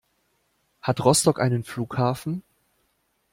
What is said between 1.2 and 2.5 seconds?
einen Flughafen?